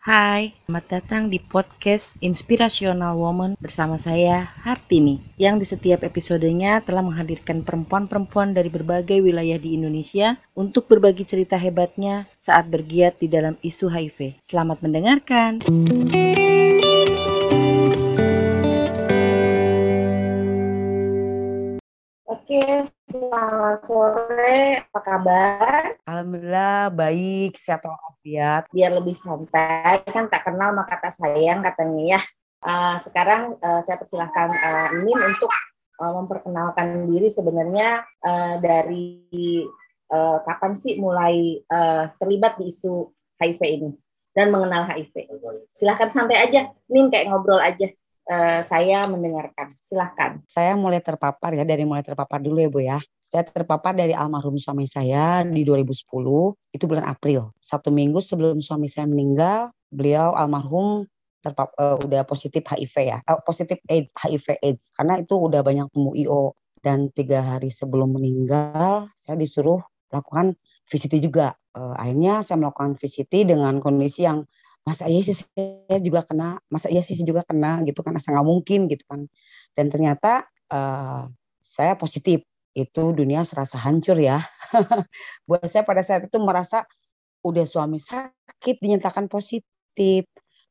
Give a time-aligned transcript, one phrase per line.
[0.00, 7.04] Hai, selamat datang di podcast Inspirational Woman bersama saya Hartini yang di setiap episodenya telah
[7.04, 13.60] menghadirkan perempuan-perempuan dari berbagai wilayah di Indonesia untuk berbagi cerita hebatnya saat bergiat di dalam
[13.60, 14.40] isu HIV.
[14.48, 15.60] Selamat mendengarkan.
[22.24, 24.86] Oke, selamat sore.
[24.86, 25.82] Apa kabar?
[26.06, 28.70] Alhamdulillah baik, sehat walafiat.
[28.70, 32.20] Biar lebih santai, kan tak kenal maka tak sayang katanya ya.
[32.62, 35.50] Uh, sekarang uh, saya persilahkan uh, Nin untuk
[35.98, 39.26] uh, memperkenalkan diri sebenarnya uh, dari
[40.12, 43.90] uh, kapan sih mulai uh, terlibat di isu HIV ini
[44.36, 45.34] dan mengenal HIV.
[45.74, 47.90] Silahkan santai aja, Nin kayak ngobrol aja.
[48.30, 49.66] Uh, saya mendengarkan.
[49.82, 50.38] Silahkan.
[50.46, 52.98] Saya mulai terpapar ya, dari mulai terpapar dulu ya Bu ya.
[53.26, 55.98] Saya terpapar dari almarhum suami saya di 2010,
[56.70, 57.50] itu bulan April.
[57.58, 61.10] Satu minggu sebelum suami saya meninggal, beliau almarhum
[61.42, 64.94] terpap uh, udah positif HIV ya, uh, positif AIDS, HIV AIDS.
[64.94, 66.54] Karena itu udah banyak temu IO.
[66.80, 69.82] Dan tiga hari sebelum meninggal, saya disuruh
[70.14, 70.54] lakukan
[70.86, 71.58] VCT juga.
[71.74, 74.46] Uh, akhirnya saya melakukan VCT dengan kondisi yang
[74.86, 78.32] masa iya sih saya juga kena masa iya sih saya juga kena gitu kan asa
[78.32, 79.28] nggak mungkin gitu kan.
[79.76, 81.28] Dan ternyata uh,
[81.60, 82.42] saya positif.
[82.70, 84.38] Itu dunia serasa hancur ya.
[85.48, 86.86] Buat saya pada saat itu merasa
[87.42, 90.22] udah suami sakit dinyatakan positif.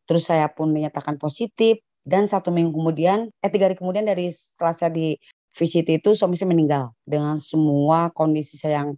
[0.08, 1.84] Terus saya pun dinyatakan positif.
[2.00, 5.20] Dan satu minggu kemudian eh tiga hari kemudian dari setelah saya di
[5.54, 6.96] visit itu suami saya meninggal.
[7.04, 8.96] Dengan semua kondisi saya yang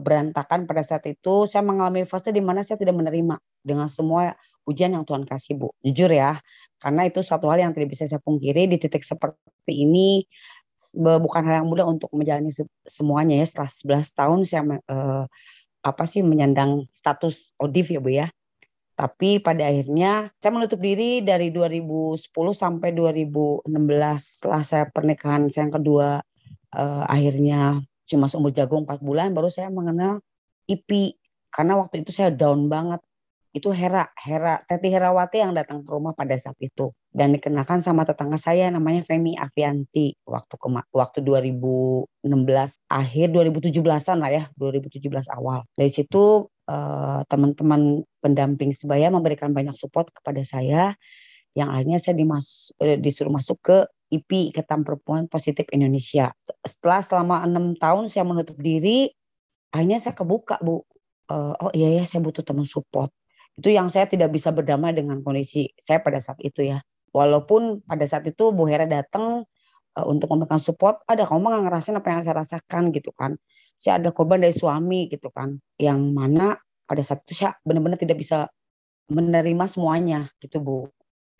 [0.00, 4.34] berantakan pada saat itu saya mengalami fase di mana saya tidak menerima dengan semua
[4.68, 5.68] ujian yang Tuhan kasih Bu.
[5.82, 6.38] Jujur ya,
[6.78, 10.24] karena itu satu hal yang tidak bisa saya pungkiri di titik seperti ini
[10.96, 12.50] bukan hal yang mudah untuk menjalani
[12.88, 13.46] semuanya ya.
[13.46, 13.70] Setelah
[14.04, 15.24] 11 tahun saya uh,
[15.80, 18.26] apa sih menyandang status ODIV ya Bu ya.
[18.96, 22.20] Tapi pada akhirnya saya menutup diri dari 2010
[22.52, 23.64] sampai 2016
[24.20, 26.08] setelah saya pernikahan saya yang kedua
[26.76, 30.18] uh, akhirnya cuma seumur jagung 4 bulan baru saya mengenal
[30.66, 31.14] IPI.
[31.50, 32.98] Karena waktu itu saya down banget.
[33.50, 36.94] Itu Hera, Hera, Teti Herawati yang datang ke rumah pada saat itu.
[37.10, 42.06] Dan dikenalkan sama tetangga saya namanya Femi Avianti waktu ke waktu 2016
[42.86, 45.66] akhir 2017-an lah ya, 2017 awal.
[45.74, 50.94] Dari situ uh, teman-teman pendamping sebaya memberikan banyak support kepada saya.
[51.50, 56.34] Yang akhirnya saya dimas eh, disuruh masuk ke IPI Ikatan Perempuan Positif Indonesia.
[56.66, 59.10] Setelah selama enam tahun saya menutup diri,
[59.70, 60.82] akhirnya saya kebuka bu.
[61.30, 63.14] Uh, oh iya ya saya butuh teman support.
[63.54, 66.82] Itu yang saya tidak bisa berdamai dengan kondisi saya pada saat itu ya.
[67.14, 69.46] Walaupun pada saat itu Bu Hera datang
[69.94, 73.38] uh, untuk memberikan support, ada kamu nggak ngerasain apa yang saya rasakan gitu kan.
[73.78, 75.54] Saya ada korban dari suami gitu kan.
[75.78, 78.50] Yang mana pada saat itu saya benar-benar tidak bisa
[79.06, 80.90] menerima semuanya gitu Bu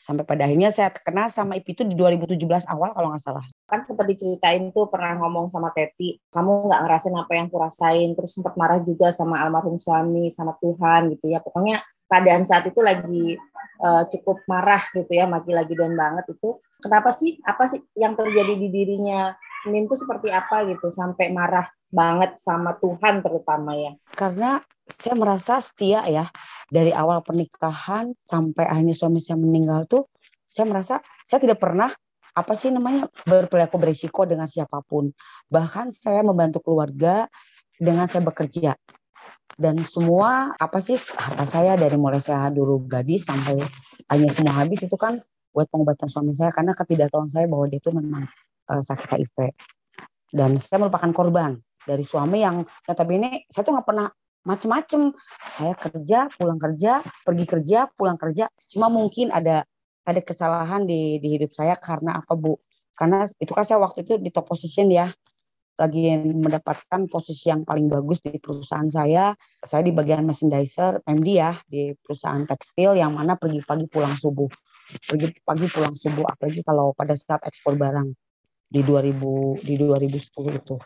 [0.00, 3.44] sampai pada akhirnya saya kenal sama IP itu di 2017 awal kalau nggak salah.
[3.68, 8.32] Kan seperti ceritain tuh pernah ngomong sama Teti, kamu nggak ngerasain apa yang kurasain, terus
[8.32, 11.44] sempat marah juga sama almarhum suami, sama Tuhan gitu ya.
[11.44, 13.36] Pokoknya keadaan saat itu lagi
[13.84, 16.56] uh, cukup marah gitu ya, lagi lagi down banget itu.
[16.80, 17.36] Kenapa sih?
[17.44, 19.36] Apa sih yang terjadi di dirinya
[19.68, 23.92] Nin tuh seperti apa gitu sampai marah banget sama Tuhan terutama ya?
[24.14, 26.26] Karena saya merasa setia ya
[26.70, 30.10] dari awal pernikahan sampai akhirnya suami saya meninggal tuh
[30.50, 31.90] saya merasa saya tidak pernah
[32.30, 35.10] apa sih namanya berperilaku berisiko dengan siapa pun.
[35.50, 37.26] Bahkan saya membantu keluarga
[37.74, 38.78] dengan saya bekerja.
[39.60, 43.60] Dan semua apa sih harta saya dari mulai saya dulu gadis sampai
[44.08, 45.18] hanya semua habis itu kan
[45.50, 46.54] buat pengobatan suami saya.
[46.54, 48.30] Karena ketidaktahuan saya bahwa dia itu memang
[48.70, 49.36] uh, sakit HIV
[50.30, 54.08] dan saya merupakan korban dari suami yang notabene saya tuh nggak pernah
[54.44, 55.12] macem-macem.
[55.56, 58.48] Saya kerja pulang kerja pergi kerja pulang kerja.
[58.70, 59.64] Cuma mungkin ada
[60.04, 62.56] ada kesalahan di di hidup saya karena apa bu?
[62.96, 65.08] Karena itu kan saya waktu itu di top position ya.
[65.80, 69.32] Lagi mendapatkan posisi yang paling bagus di perusahaan saya.
[69.64, 74.48] Saya di bagian merchandiser MD ya di perusahaan tekstil yang mana pergi pagi pulang subuh.
[75.08, 78.12] Pergi pagi pulang subuh apalagi kalau pada saat ekspor barang
[78.70, 80.76] di 2000 di 2010 itu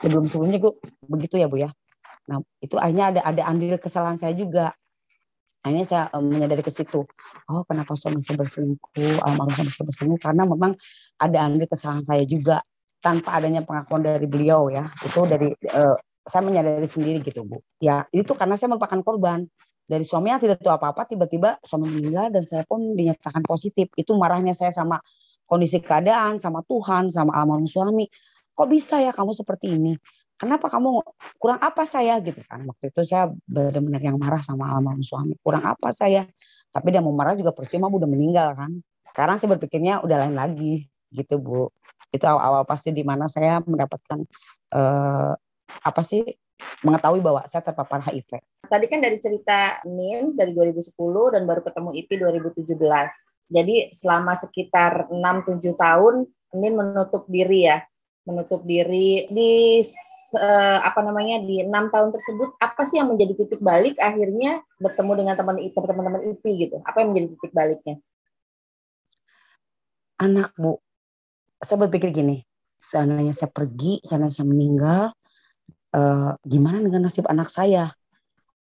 [0.00, 0.72] sebelum sebelumnya gue
[1.06, 1.70] begitu ya bu ya
[2.28, 4.76] Nah, itu akhirnya ada ada andil kesalahan saya juga.
[5.64, 7.02] Akhirnya saya um, menyadari ke situ.
[7.50, 10.72] Oh, kenapa suami saya berselingkuh, almarhum suami saya berselingkuh karena memang
[11.18, 12.62] ada andil kesalahan saya juga
[13.02, 14.92] tanpa adanya pengakuan dari beliau ya.
[15.02, 17.64] Itu dari uh, saya menyadari sendiri gitu, Bu.
[17.80, 19.48] Ya, itu karena saya merupakan korban
[19.88, 23.88] dari suami yang tidak tahu apa-apa tiba-tiba suami meninggal dan saya pun dinyatakan positif.
[23.96, 25.00] Itu marahnya saya sama
[25.48, 28.04] kondisi keadaan, sama Tuhan, sama almarhum suami.
[28.58, 29.94] Kok bisa ya kamu seperti ini?
[30.38, 31.02] kenapa kamu
[31.36, 32.16] kurang apa saya?
[32.22, 32.62] Gitu kan.
[32.64, 35.34] Waktu itu saya benar-benar yang marah sama almarhum suami.
[35.42, 36.24] Kurang apa saya?
[36.70, 38.70] Tapi dia mau marah juga percuma udah meninggal kan.
[39.12, 40.86] Sekarang saya berpikirnya udah lain lagi.
[41.10, 41.68] Gitu bu.
[42.14, 44.24] Itu awal-awal pasti di mana saya mendapatkan
[44.72, 45.34] uh,
[45.84, 46.24] apa sih
[46.86, 48.40] mengetahui bahwa saya terpapar HIV.
[48.64, 50.94] Tadi kan dari cerita Nin dari 2010
[51.34, 52.14] dan baru ketemu IPI
[52.54, 52.78] 2017.
[53.48, 56.14] Jadi selama sekitar 6-7 tahun
[56.56, 57.84] Nin menutup diri ya
[58.28, 59.80] menutup diri di
[60.36, 65.12] uh, apa namanya di enam tahun tersebut apa sih yang menjadi titik balik akhirnya bertemu
[65.24, 66.76] dengan teman teman-teman IPI gitu?
[66.84, 67.96] Apa yang menjadi titik baliknya?
[70.20, 70.76] Anak bu.
[71.64, 72.44] Saya berpikir gini
[72.78, 75.02] seandainya saya pergi seandainya saya meninggal
[75.96, 77.96] uh, gimana dengan nasib anak saya?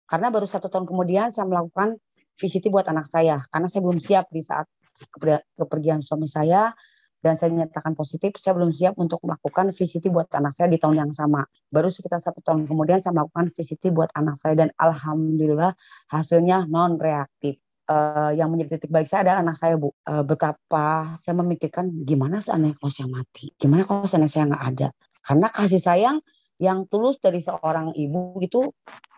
[0.10, 1.96] Karena baru satu tahun kemudian saya melakukan
[2.36, 4.66] VCT buat anak saya karena saya belum siap di saat
[5.56, 6.74] kepergian suami saya
[7.22, 11.06] dan saya nyatakan positif, saya belum siap untuk melakukan VCT buat anak saya di tahun
[11.08, 11.46] yang sama.
[11.70, 15.78] Baru sekitar satu tahun kemudian saya melakukan VCT buat anak saya dan alhamdulillah
[16.10, 17.62] hasilnya non reaktif.
[17.92, 19.92] Uh, yang menjadi titik balik saya adalah anak saya bu.
[20.08, 24.88] Uh, betapa saya memikirkan gimana seandainya kalau saya mati, gimana kalau seandainya saya nggak ada.
[25.20, 26.18] Karena kasih sayang
[26.56, 28.64] yang tulus dari seorang ibu itu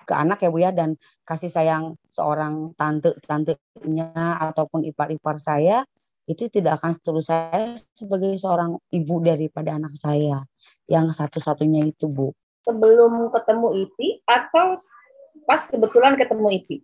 [0.03, 5.87] ke anak ya bu ya dan kasih sayang seorang tante tantenya ataupun ipar-ipar saya
[6.23, 10.39] itu tidak akan terus saya sebagai seorang ibu daripada anak saya
[10.87, 12.31] yang satu-satunya itu Bu.
[12.63, 14.79] Sebelum ketemu IPI atau
[15.43, 16.77] pas kebetulan ketemu IPI?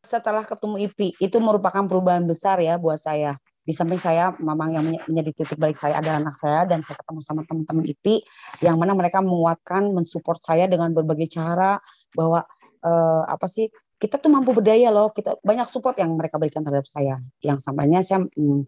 [0.00, 3.36] Setelah ketemu IPI itu merupakan perubahan besar ya buat saya.
[3.60, 7.20] Di samping saya memang yang menjadi titik balik saya adalah anak saya dan saya ketemu
[7.20, 8.24] sama teman-teman IPI
[8.64, 11.76] yang mana mereka menguatkan, mensupport saya dengan berbagai cara
[12.16, 12.48] bahwa
[12.80, 13.68] eh, apa sih
[13.98, 17.18] kita tuh mampu berdaya loh kita banyak support yang mereka berikan terhadap saya.
[17.42, 18.62] Yang sampainya saya mm,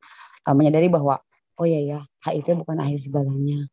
[0.51, 1.23] menyadari bahwa
[1.57, 3.71] oh iya ya HIV bukan akhir segalanya.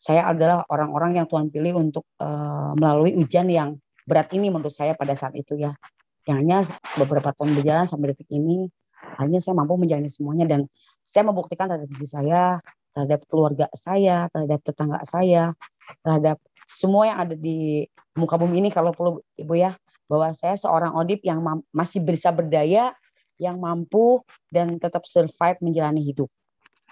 [0.00, 4.96] Saya adalah orang-orang yang Tuhan pilih untuk uh, melalui ujian yang berat ini menurut saya
[4.96, 5.76] pada saat itu ya.
[6.24, 6.58] Yang hanya
[6.96, 8.72] beberapa tahun berjalan sampai detik ini
[9.20, 10.60] hanya saya mampu menjalani semuanya dan
[11.04, 12.58] saya membuktikan terhadap diri saya
[12.96, 15.52] terhadap keluarga saya terhadap tetangga saya
[16.00, 17.84] terhadap semua yang ada di
[18.16, 19.76] muka bumi ini kalau perlu ibu ya
[20.08, 21.40] bahwa saya seorang odip yang
[21.72, 22.92] masih bisa berdaya,
[23.40, 24.22] yang mampu
[24.52, 26.30] dan tetap survive menjalani hidup.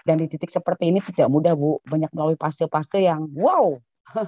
[0.03, 3.79] Dan di titik seperti ini tidak mudah Bu, banyak melalui fase-fase yang wow,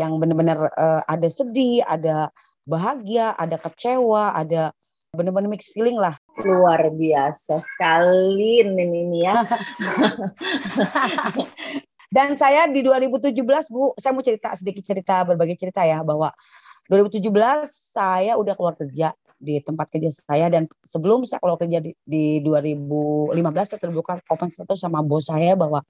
[0.00, 2.34] yang benar-benar uh, ada sedih, ada
[2.66, 4.74] bahagia, ada kecewa, ada
[5.14, 6.18] benar-benar mix feeling lah.
[6.42, 9.46] Luar biasa sekali ini, ini ya.
[12.12, 13.32] Dan saya di 2017
[13.72, 16.28] Bu, saya mau cerita sedikit cerita berbagai cerita ya bahwa
[16.92, 17.32] 2017
[17.96, 22.44] saya udah keluar kerja di tempat kerja saya dan sebelum saya keluar kerja di, di
[22.44, 23.32] 2015
[23.64, 25.80] saya terbuka open status sama bos saya bahwa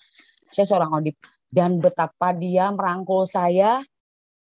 [0.54, 1.18] saya seorang audit.
[1.50, 3.82] Dan betapa dia merangkul saya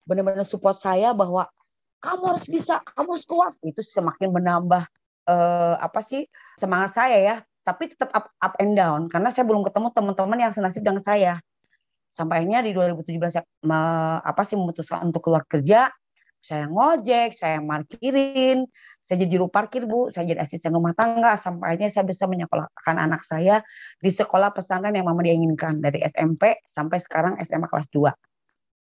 [0.07, 1.45] benar-benar support saya bahwa
[1.99, 3.53] kamu harus bisa kamu harus kuat.
[3.59, 4.83] Itu semakin menambah
[5.27, 6.23] uh, apa sih
[6.55, 7.35] semangat saya ya.
[7.67, 11.43] Tapi tetap up, up and down karena saya belum ketemu teman-teman yang senasib dengan saya.
[12.15, 13.75] Sampainya di 2017 saya me,
[14.23, 15.91] apa sih memutuskan untuk keluar kerja
[16.45, 18.69] saya ngojek, saya markirin,
[19.01, 22.95] saya jadi juru parkir bu, saya jadi asisten rumah tangga, sampai akhirnya saya bisa menyekolahkan
[23.01, 23.65] anak saya
[23.97, 28.13] di sekolah pesantren yang mama dia inginkan dari SMP sampai sekarang SMA kelas 2.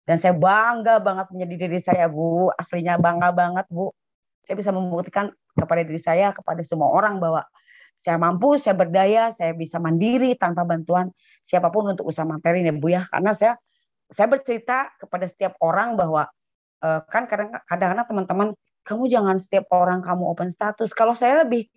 [0.05, 3.89] Dan saya bangga banget menjadi diri saya bu, aslinya bangga banget bu.
[4.45, 7.41] Saya bisa membuktikan kepada diri saya, kepada semua orang bahwa
[7.97, 11.09] saya mampu, saya berdaya, saya bisa mandiri tanpa bantuan
[11.41, 13.01] siapa pun untuk usaha materi ya bu ya.
[13.09, 13.57] Karena saya
[14.07, 16.29] saya bercerita kepada setiap orang bahwa
[16.81, 18.47] uh, kan kadang-kadang teman-teman
[18.87, 20.95] kamu jangan setiap orang kamu open status.
[20.95, 21.67] Kalau saya lebih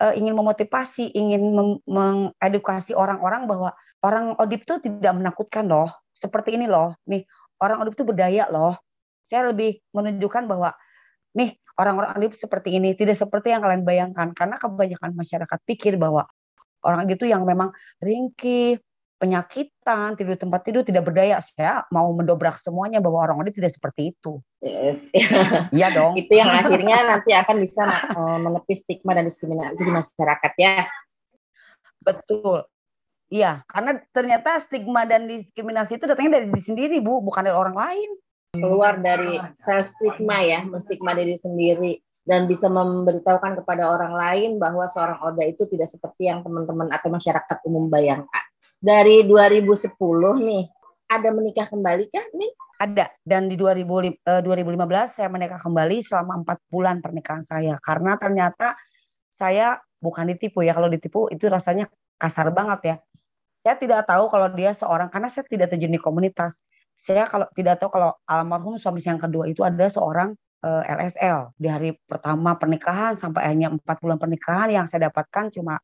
[0.00, 1.52] uh, ingin memotivasi, ingin
[1.84, 3.70] mengedukasi orang-orang bahwa
[4.00, 5.92] orang odip itu tidak menakutkan loh.
[6.14, 7.26] Seperti ini loh, nih
[7.60, 8.80] orang odip itu berdaya loh.
[9.28, 10.72] Saya lebih menunjukkan bahwa
[11.36, 14.32] nih orang-orang odip seperti ini, tidak seperti yang kalian bayangkan.
[14.32, 16.24] Karena kebanyakan masyarakat pikir bahwa
[16.84, 18.78] orang itu yang memang ringkih,
[19.24, 21.40] penyakitan, tidur tempat tidur, tidak berdaya.
[21.40, 24.44] Saya mau mendobrak semuanya bahwa orang ini tidak seperti itu.
[25.72, 26.12] Iya dong.
[26.20, 30.84] Itu yang akhirnya nanti akan bisa eh, menepis stigma dan diskriminasi di masyarakat ya.
[32.04, 32.68] Betul.
[33.32, 37.72] Iya, karena ternyata stigma dan diskriminasi itu datangnya dari diri sendiri, Bu, bukan dari orang
[37.72, 38.10] lain.
[38.54, 44.88] Keluar dari self stigma ya, menstigma diri sendiri dan bisa memberitahukan kepada orang lain bahwa
[44.88, 48.44] seorang Oda itu tidak seperti yang teman-teman atau masyarakat umum bayangkan
[48.84, 49.96] dari 2010
[50.44, 50.64] nih
[51.08, 52.52] ada menikah kembali kan nih?
[52.76, 58.20] Ada dan di 2000, uh, 2015 saya menikah kembali selama empat bulan pernikahan saya karena
[58.20, 58.76] ternyata
[59.32, 61.88] saya bukan ditipu ya kalau ditipu itu rasanya
[62.20, 62.96] kasar banget ya.
[63.64, 66.60] Saya tidak tahu kalau dia seorang karena saya tidak terjun di komunitas.
[66.94, 70.53] saya kalau tidak tahu kalau almarhum suami saya yang kedua itu adalah seorang eh,
[70.84, 75.76] LSL di hari pertama pernikahan sampai hanya empat bulan pernikahan yang saya dapatkan cuma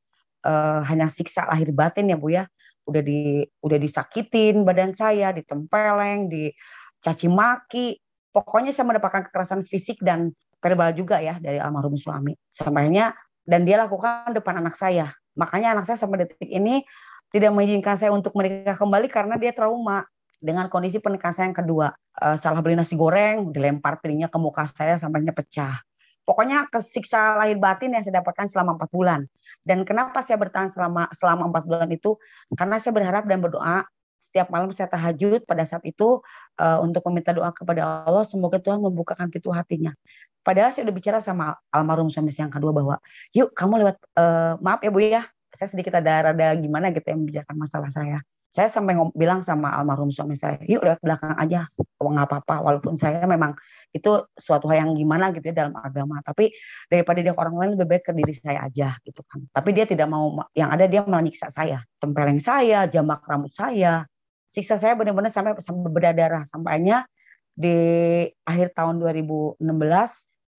[0.46, 2.44] uh, hanya siksa lahir batin ya bu ya.
[2.88, 8.00] Udah di udah disakitin badan saya ditempeleng dicaci maki.
[8.30, 10.30] Pokoknya saya mendapatkan kekerasan fisik dan
[10.62, 12.32] verbal juga ya dari almarhum suami.
[12.48, 13.12] Sampainya
[13.44, 15.10] dan dia lakukan depan anak saya.
[15.34, 16.86] Makanya anak saya sampai detik ini
[17.30, 20.06] tidak mengizinkan saya untuk menikah kembali karena dia trauma
[20.40, 21.88] dengan kondisi pernikahan saya yang kedua.
[22.18, 25.78] Uh, salah beli nasi goreng, dilempar piringnya ke muka saya sampainya pecah.
[26.26, 29.20] Pokoknya kesiksa lahir batin yang saya dapatkan selama empat bulan.
[29.66, 32.14] Dan kenapa saya bertahan selama selama empat bulan itu?
[32.54, 33.82] Karena saya berharap dan berdoa
[34.20, 36.20] setiap malam saya tahajud pada saat itu
[36.60, 39.96] uh, untuk meminta doa kepada Allah semoga Tuhan membukakan pintu hatinya.
[40.44, 43.00] Padahal saya udah bicara sama almarhum suami saya yang kedua bahwa
[43.32, 47.24] yuk kamu lewat uh, maaf ya Bu ya saya sedikit ada rada gimana gitu yang
[47.24, 48.22] membicarakan masalah saya.
[48.50, 51.70] Saya sampai bilang sama almarhum suami saya, yuk lewat belakang aja,
[52.02, 52.54] oh, nggak apa-apa.
[52.66, 53.54] Walaupun saya memang
[53.94, 56.18] itu suatu hal yang gimana gitu ya dalam agama.
[56.18, 56.50] Tapi
[56.90, 59.46] daripada dia orang lain lebih baik ke diri saya aja gitu kan.
[59.54, 61.78] Tapi dia tidak mau, yang ada dia malah nyiksa saya.
[62.02, 64.02] Tempeleng saya, jambak rambut saya.
[64.50, 66.42] Siksa saya benar-benar sampai sampai berdarah.
[66.42, 67.06] Sampainya
[67.54, 69.62] di akhir tahun 2016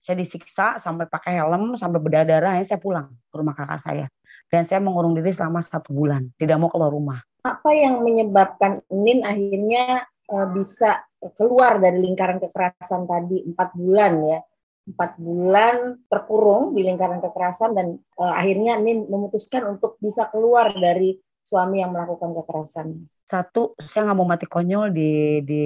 [0.01, 4.05] saya disiksa sampai pakai helm sampai berdarah saya pulang ke rumah kakak saya
[4.51, 7.23] dan saya mengurung diri selama satu bulan, tidak mau keluar rumah.
[7.41, 11.01] Apa yang menyebabkan Nin akhirnya uh, bisa
[11.37, 14.39] keluar dari lingkaran kekerasan tadi empat bulan ya?
[14.81, 15.75] Empat bulan
[16.09, 21.93] terkurung di lingkaran kekerasan dan uh, akhirnya Nin memutuskan untuk bisa keluar dari suami yang
[21.93, 22.87] melakukan kekerasan.
[23.25, 25.65] Satu, saya nggak mau mati konyol di di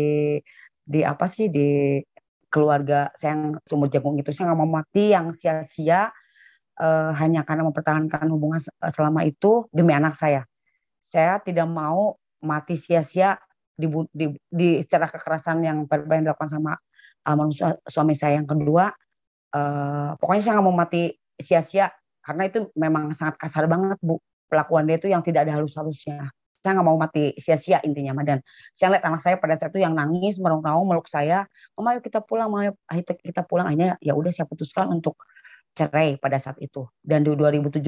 [0.86, 2.00] di apa sih di
[2.48, 6.08] keluarga saya yang sumur jagung itu saya nggak mau mati yang sia-sia
[6.80, 10.48] uh, hanya karena mempertahankan hubungan selama itu demi anak saya.
[11.06, 13.38] Saya tidak mau mati sia-sia
[13.78, 16.74] di, di, di secara kekerasan yang yang dilakukan sama
[17.22, 17.54] almarhum
[17.86, 18.90] suami saya yang kedua.
[19.54, 21.94] Uh, pokoknya saya nggak mau mati sia-sia
[22.26, 24.18] karena itu memang sangat kasar banget bu
[24.50, 26.34] pelakuan dia itu yang tidak ada halus-halusnya.
[26.66, 28.42] Saya nggak mau mati sia-sia intinya, Dan
[28.74, 31.46] saya lihat anak saya pada saat itu yang nangis, merong-rong, meluk saya,
[31.78, 32.74] Mama ayo kita pulang, ayo
[33.06, 33.70] kita pulang.
[33.70, 35.14] Akhirnya ya udah saya putuskan untuk
[35.78, 36.90] cerai pada saat itu.
[37.06, 37.86] Dan di 2017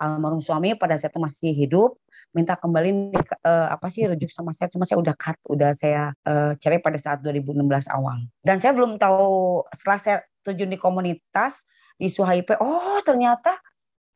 [0.00, 1.96] almarhum suami pada saat itu masih hidup
[2.32, 3.12] minta kembali
[3.44, 6.96] uh, apa sih rujuk sama saya cuma saya udah cut udah saya uh, cerai pada
[6.96, 7.60] saat 2016
[7.92, 8.24] awal.
[8.40, 11.62] Dan saya belum tahu setelah saya terjun di komunitas
[12.00, 13.60] di SUHIP oh ternyata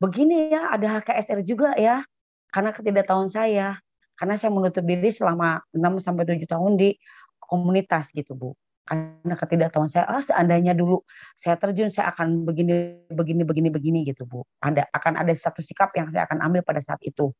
[0.01, 2.01] begini ya ada HKSR juga ya
[2.49, 3.77] karena ketidaktahuan saya.
[4.17, 6.97] Karena saya menutup diri selama 6 sampai 7 tahun di
[7.37, 8.57] komunitas gitu Bu
[8.87, 11.03] karena ketidaktahuan saya ah seandainya dulu
[11.35, 14.47] saya terjun saya akan begini begini begini begini gitu bu.
[14.63, 17.35] Ada akan ada satu sikap yang saya akan ambil pada saat itu.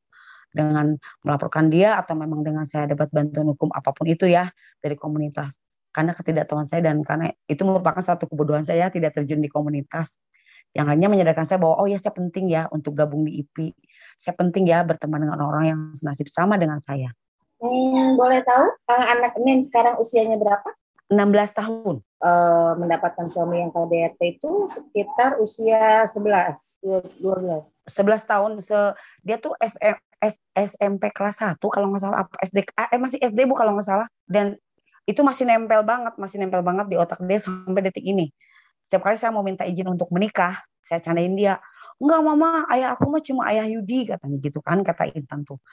[0.48, 4.52] Dengan melaporkan dia atau memang dengan saya dapat bantuan hukum apa pun itu ya
[4.84, 5.56] dari komunitas.
[5.96, 10.12] Karena ketidaktahuan saya dan karena itu merupakan satu kebodohan saya tidak terjun di komunitas.
[10.76, 13.72] Yang hanya menyadarkan saya bahwa oh ya saya penting ya untuk gabung di IP
[14.18, 17.14] saya penting ya berteman dengan orang yang senasib sama dengan saya.
[17.58, 20.70] Hmm, boleh tahu anak Nen sekarang usianya berapa
[21.08, 21.96] 16 tahun.
[22.18, 26.82] Uh, mendapatkan suami yang KDRT itu sekitar usia 11,
[27.22, 27.22] 12.
[27.22, 27.94] 11
[28.26, 28.52] tahun.
[28.60, 28.80] Se
[29.22, 33.46] dia tuh SM, S, SMP kelas 1 kalau nggak salah apa SD eh masih SD
[33.46, 34.58] Bu kalau nggak salah dan
[35.08, 38.34] itu masih nempel banget, masih nempel banget di otak dia sampai detik ini.
[38.90, 41.64] Setiap kali saya mau minta izin untuk menikah, saya candain dia,
[42.02, 45.64] enggak mama, ayah aku mah cuma ayah Yudi katanya gitu kan kata Intan tuh.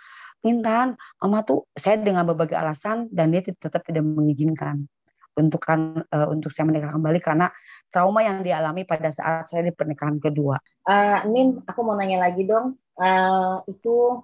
[0.45, 4.87] Intan, mama tuh saya dengan berbagai alasan dan dia tetap tidak mengizinkan
[5.35, 7.51] untuk kan uh, untuk saya menikah kembali karena
[7.91, 10.59] trauma yang dialami pada saat saya di pernikahan kedua.
[10.87, 12.79] Uh, Nin, aku mau nanya lagi dong.
[12.95, 14.23] Uh, itu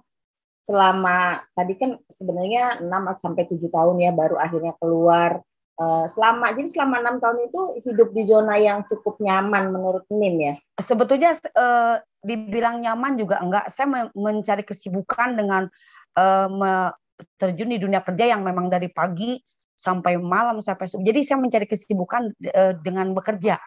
[0.63, 2.87] selama tadi kan sebenarnya 6
[3.19, 5.43] sampai 7 tahun ya baru akhirnya keluar.
[5.81, 10.51] Uh, selama jadi selama enam tahun itu hidup di zona yang cukup nyaman menurut Nin
[10.51, 10.53] ya.
[10.77, 13.71] Sebetulnya uh, dibilang nyaman juga enggak.
[13.73, 15.65] Saya mencari kesibukan dengan
[16.19, 16.91] uh,
[17.37, 19.41] terjun di dunia kerja yang memang dari pagi
[19.81, 21.01] sampai malam sampai subuh.
[21.01, 23.57] Jadi saya mencari kesibukan uh, dengan bekerja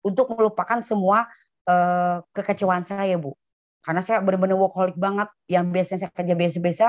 [0.00, 1.28] untuk melupakan semua
[1.68, 3.36] uh, kekecewaan saya, Bu.
[3.84, 5.28] Karena saya benar-benar workaholic banget.
[5.44, 6.86] Yang biasanya saya kerja biasa-biasa,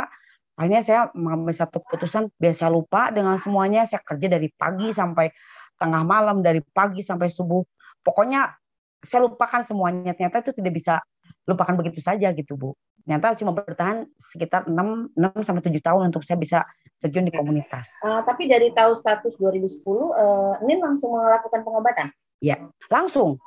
[0.55, 3.83] akhirnya saya mengambil satu keputusan biasa lupa dengan semuanya.
[3.83, 5.27] Saya kerja dari pagi sampai
[5.75, 7.59] tengah malam, dari pagi sampai subuh.
[7.99, 8.55] Pokoknya
[9.03, 10.15] saya lupakan semuanya.
[10.15, 11.03] Ternyata itu tidak bisa
[11.43, 12.71] lupakan begitu saja gitu, Bu
[13.09, 16.61] ternyata cuma bertahan sekitar 6, 6 sampai 7 tahun untuk saya bisa
[17.01, 17.89] terjun di komunitas.
[18.05, 22.13] Uh, tapi dari tahu status 2010, uh, ini langsung melakukan pengobatan?
[22.37, 23.41] Ya, langsung.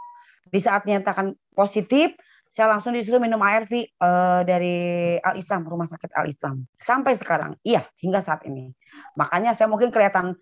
[0.51, 2.11] Di saat nyatakan positif,
[2.51, 4.77] saya langsung disuruh minum ARV uh, eh, dari
[5.23, 6.67] Al Islam, Rumah Sakit Al Islam.
[6.83, 8.75] Sampai sekarang, iya hingga saat ini.
[9.15, 10.35] Makanya saya mungkin kelihatan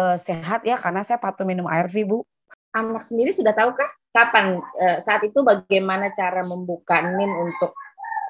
[0.00, 2.24] uh, sehat ya karena saya patuh minum ARV, Bu.
[2.72, 7.76] Anak sendiri sudah tahukah kapan uh, saat itu bagaimana cara membuka NIN untuk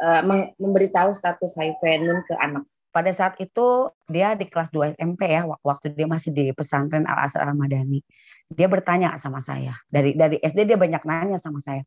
[0.03, 0.21] uh,
[0.59, 2.67] memberitahu status HIV NIN ke anak?
[2.93, 7.25] pada saat itu dia di kelas 2 SMP ya waktu dia masih di pesantren Al
[7.25, 8.05] Azhar Al Madani
[8.53, 9.75] dia bertanya sama saya.
[9.89, 11.83] Dari dari SD dia banyak nanya sama saya.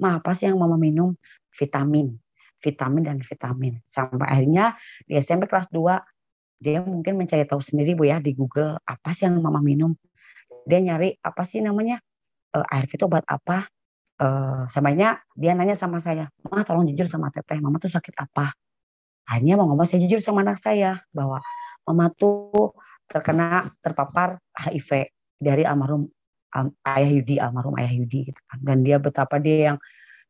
[0.00, 1.16] Mah apa sih yang mama minum?
[1.56, 2.16] Vitamin.
[2.60, 3.80] Vitamin dan vitamin.
[3.88, 4.76] Sampai akhirnya
[5.08, 9.24] di SMP kelas 2 dia mungkin mencari tahu sendiri bu ya di Google apa sih
[9.24, 9.96] yang mama minum?
[10.68, 11.96] Dia nyari apa sih namanya?
[12.50, 13.70] Uh, air itu obat apa
[14.20, 18.52] uh, sampainya dia nanya sama saya mah tolong jujur sama teteh mama tuh sakit apa?
[19.26, 21.40] Akhirnya mau ngomong saya jujur sama anak saya bahwa
[21.88, 22.76] mama tuh
[23.08, 25.10] terkena terpapar HIV
[25.40, 26.06] dari almarhum
[26.54, 28.58] um, ayah Yudi almarhum ayah Yudi gitu kan.
[28.60, 29.78] Dan dia betapa dia yang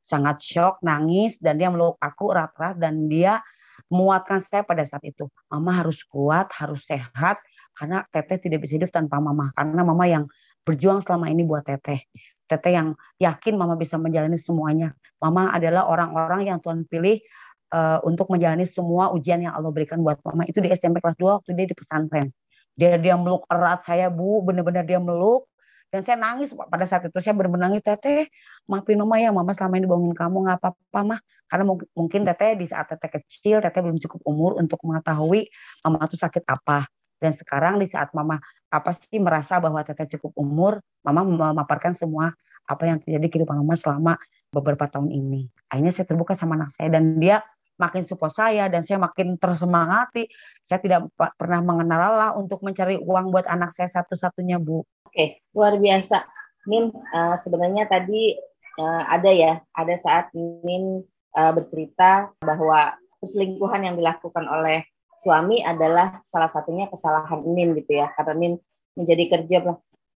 [0.00, 3.44] sangat shock nangis dan dia meluk aku erat-erat dan dia
[3.92, 5.28] menguatkan saya pada saat itu.
[5.48, 7.40] Mama harus kuat harus sehat
[7.76, 10.24] karena teteh tidak bisa hidup tanpa mama karena mama yang
[10.64, 12.04] berjuang selama ini buat teteh
[12.50, 14.90] teteh yang yakin mama bisa menjalani semuanya.
[15.22, 17.22] Mama adalah orang-orang yang Tuhan pilih
[17.70, 20.42] uh, untuk menjalani semua ujian yang Allah berikan buat mama.
[20.50, 22.34] Itu di SMP kelas 2 waktu dia di pesantren.
[22.74, 25.46] Dia dia meluk erat saya bu, benar-benar dia meluk.
[25.90, 27.18] Dan saya nangis pada saat itu.
[27.18, 28.30] Saya benar-benar nangis teteh
[28.66, 29.30] maafin mama ya.
[29.30, 30.36] Mama selama ini bohongin kamu.
[30.46, 31.20] Nggak apa-apa mah.
[31.50, 31.64] Karena
[31.94, 35.50] mungkin teteh di saat teteh kecil teteh belum cukup umur untuk mengetahui
[35.82, 36.86] mama itu sakit apa
[37.20, 38.40] dan sekarang di saat mama
[38.72, 40.72] apa sih merasa bahwa teteh cukup umur
[41.04, 42.32] mama memaparkan semua
[42.64, 44.16] apa yang terjadi di kehidupan mama selama
[44.50, 47.44] beberapa tahun ini akhirnya saya terbuka sama anak saya dan dia
[47.80, 50.28] makin support saya dan saya makin tersemangati.
[50.60, 54.84] Saya tidak pernah mengenal lelah untuk mencari uang buat anak saya satu-satunya, Bu.
[55.08, 56.28] Oke, luar biasa.
[56.68, 58.36] Nin, uh, sebenarnya tadi
[58.76, 61.00] uh, ada ya, ada saat Nin
[61.32, 64.84] uh, bercerita bahwa perselingkuhan yang dilakukan oleh
[65.20, 68.08] suami adalah salah satunya kesalahan Nin gitu ya.
[68.16, 68.52] Karena Nin
[68.96, 69.56] menjadi kerja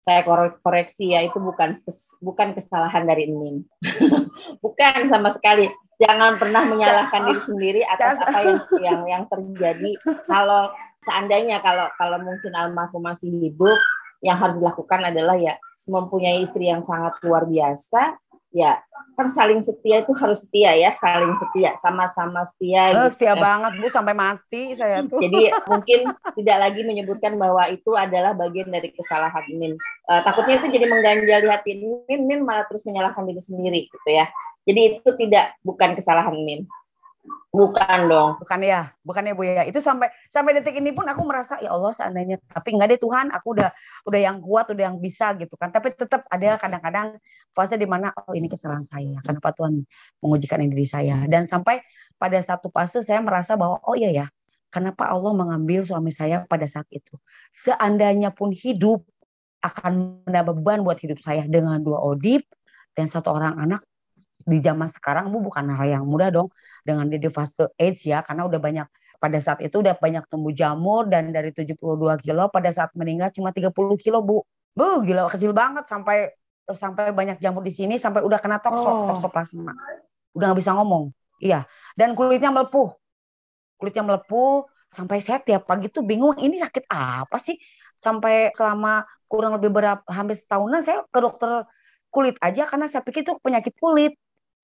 [0.04, 0.20] saya
[0.60, 1.76] koreksi ya itu bukan
[2.24, 3.68] bukan kesalahan dari Nin.
[4.64, 5.68] bukan sama sekali
[6.02, 9.92] jangan pernah menyalahkan diri sendiri atas apa yang yang yang terjadi
[10.26, 13.78] kalau seandainya kalau kalau mungkin almarhum masih hidup
[14.24, 15.60] yang harus dilakukan adalah ya
[15.92, 18.16] mempunyai istri yang sangat luar biasa
[18.54, 18.80] ya
[19.14, 23.18] kan saling setia itu harus setia ya saling setia sama-sama setia oh, gitu.
[23.18, 25.22] setia banget bu sampai mati saya tuh.
[25.22, 26.00] jadi mungkin
[26.42, 29.78] tidak lagi menyebutkan bahwa itu adalah bagian dari kesalahan Nin
[30.10, 34.10] uh, takutnya itu jadi mengganjal di hati Nin Nin malah terus menyalahkan diri sendiri gitu
[34.10, 34.26] ya.
[34.64, 36.66] Jadi itu tidak bukan kesalahan Nin
[37.54, 38.42] Bukan dong.
[38.42, 39.64] Bukan ya, bukan ya Bu ya.
[39.64, 43.32] Itu sampai sampai detik ini pun aku merasa ya Allah seandainya tapi enggak deh Tuhan,
[43.32, 43.70] aku udah
[44.10, 45.70] udah yang kuat, udah yang bisa gitu kan.
[45.72, 47.22] Tapi tetap ada kadang-kadang
[47.54, 49.22] fase di mana oh ini kesalahan saya.
[49.24, 49.86] Kenapa Tuhan
[50.20, 51.24] mengujikan diri saya?
[51.30, 51.80] Dan sampai
[52.18, 54.26] pada satu fase saya merasa bahwa oh iya ya,
[54.74, 57.16] kenapa Allah mengambil suami saya pada saat itu?
[57.54, 59.06] Seandainya pun hidup
[59.64, 62.44] akan menambah beban buat hidup saya dengan dua odip
[62.98, 63.86] dan satu orang anak
[64.44, 66.50] di zaman sekarang bu bukan hal yang mudah dong
[66.84, 68.88] dengan di fase age ya karena udah banyak
[69.24, 71.80] pada saat itu udah banyak tumbuh jamur dan dari 72
[72.20, 74.44] kilo pada saat meninggal cuma 30 kilo bu.
[74.76, 76.36] Bu gila kecil banget sampai
[76.68, 79.08] sampai banyak jamur di sini sampai udah kena tokso oh.
[79.16, 79.72] toksoplasma.
[80.36, 81.16] Udah nggak bisa ngomong.
[81.40, 81.64] Iya
[81.96, 82.92] dan kulitnya melepuh.
[83.80, 87.56] Kulitnya melepuh sampai saya tiap pagi tuh bingung ini sakit apa sih?
[87.96, 91.64] Sampai selama kurang lebih berapa hampir setahunan saya ke dokter
[92.14, 94.14] kulit aja karena saya pikir itu penyakit kulit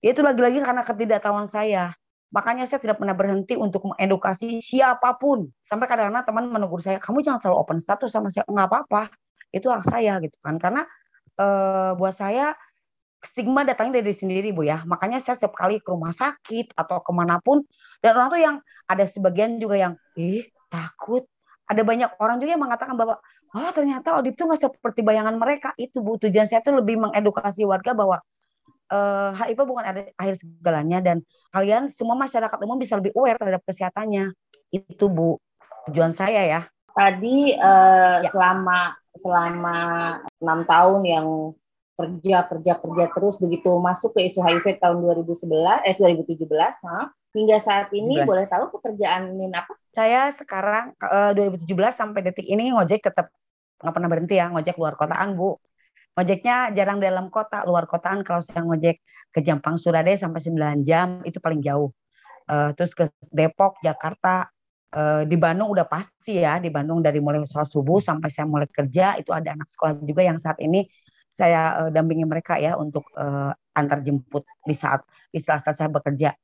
[0.00, 1.92] Ya itu lagi-lagi karena ketidaktahuan saya.
[2.32, 5.50] Makanya saya tidak pernah berhenti untuk mengedukasi siapa pun.
[5.60, 8.46] Sampai kadang-kadang teman menegur saya, kamu jangan selalu open status sama saya.
[8.48, 9.02] Enggak apa-apa,
[9.50, 10.56] itu hak saya gitu kan.
[10.56, 10.86] Karena
[11.36, 11.46] e,
[11.98, 12.54] buat saya
[13.20, 14.86] stigma datangnya dari sendiri bu ya.
[14.88, 17.60] Makanya saya setiap kali ke rumah sakit atau ke mana pun,
[18.00, 18.56] dan orang tuh yang
[18.88, 21.26] ada sebagian juga yang, ih takut.
[21.68, 23.18] Ada banyak orang juga yang mengatakan bahwa,
[23.54, 25.74] oh ternyata audit itu nggak seperti bayangan mereka.
[25.76, 28.22] Itu bu tujuan saya tuh lebih mengedukasi warga bahwa
[28.90, 31.16] uh, eh, HIV bukan ada akhir segalanya dan
[31.54, 34.34] kalian semua masyarakat umum bisa lebih aware terhadap kesehatannya.
[34.70, 35.38] Itu Bu
[35.90, 36.60] tujuan saya ya.
[36.90, 38.28] Tadi uh, ya.
[38.28, 39.78] selama selama
[40.38, 41.26] enam tahun yang
[42.00, 46.48] kerja kerja kerja terus begitu masuk ke isu HIV tahun 2011 eh 2017
[46.86, 48.24] nah, hingga saat ini 17.
[48.24, 49.76] boleh tahu pekerjaan Min apa?
[49.92, 53.28] Saya sekarang uh, eh, 2017 sampai detik ini ngojek tetap
[53.80, 55.56] nggak pernah berhenti ya ngojek luar kotaan Bu
[56.18, 58.98] Ojeknya jarang dalam kota, luar kotaan kalau saya ngojek
[59.30, 61.94] ke Jampang Surabaya sampai 9 jam itu paling jauh.
[62.50, 64.50] Uh, terus ke Depok, Jakarta,
[64.94, 68.66] uh, di Bandung udah pasti ya, di Bandung dari mulai sholat subuh sampai saya mulai
[68.66, 70.82] kerja itu ada anak sekolah juga yang saat ini
[71.30, 76.34] saya uh, dampingi mereka ya untuk uh, antar jemput di saat di saat saya bekerja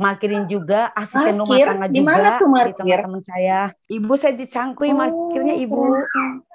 [0.00, 2.72] markirin juga asisten rumah tangga juga tuh markir?
[2.72, 3.60] di teman-teman saya.
[3.84, 5.92] Ibu saya dicangkui oh, markirnya ibu.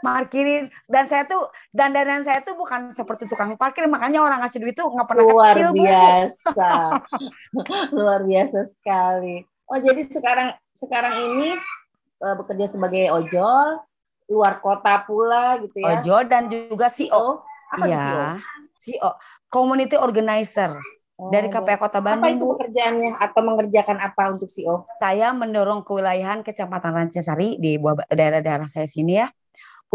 [0.02, 4.66] Markirin dan saya tuh dan dandan saya tuh bukan seperti tukang parkir makanya orang ngasih
[4.66, 6.70] duit tuh nggak pernah luar kecil biasa.
[8.02, 9.46] luar biasa sekali.
[9.70, 11.50] Oh jadi sekarang sekarang ini
[12.26, 13.78] uh, bekerja sebagai ojol
[14.26, 16.02] luar kota pula gitu ya.
[16.02, 17.46] Ojol dan juga CEO.
[17.70, 17.98] Apa iya.
[18.02, 18.26] CEO?
[18.82, 19.10] CEO,
[19.54, 20.78] community organizer.
[21.16, 22.28] Oh, dari KPA Kota Bandung.
[22.28, 24.84] Apa itu pekerjaannya atau mengerjakan apa untuk CEO?
[25.00, 27.80] Saya mendorong kewilayahan Kecamatan Rancasari di
[28.12, 29.32] daerah-daerah saya sini ya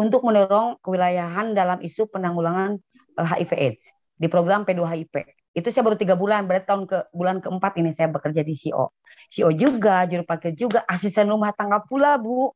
[0.00, 2.80] untuk mendorong kewilayahan dalam isu penanggulangan
[3.20, 3.84] uh, eh, HIV AIDS
[4.16, 5.12] di program P2HIP.
[5.52, 8.88] Itu saya baru tiga bulan, berarti tahun ke bulan keempat ini saya bekerja di CEO.
[9.28, 12.54] CEO juga, juru parkir juga, asisten rumah tangga pula Bu.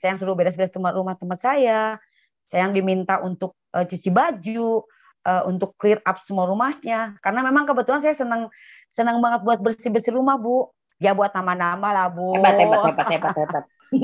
[0.00, 2.00] Saya yang suruh beres-beres rumah teman saya.
[2.48, 4.86] Saya yang diminta untuk uh, cuci baju,
[5.26, 8.46] uh, untuk clear up semua rumahnya karena memang kebetulan saya senang
[8.94, 10.70] senang banget buat bersih bersih rumah bu
[11.02, 13.64] ya buat nama-nama lah bu hebat hebat hebat hebat hebat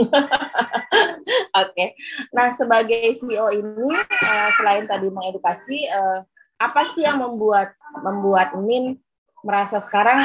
[1.53, 1.89] Oke, okay.
[2.31, 6.23] nah sebagai CEO ini uh, selain tadi mengedukasi, uh,
[6.61, 8.95] apa sih yang membuat membuat Min
[9.43, 10.23] merasa sekarang